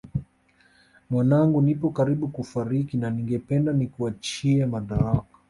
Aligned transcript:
Mwanangu 1.09 1.61
nipo 1.61 1.89
karibu 1.89 2.27
kufariki 2.27 2.97
na 2.97 3.09
ningependa 3.09 3.73
nikuachie 3.73 4.65
madaraka 4.65 5.25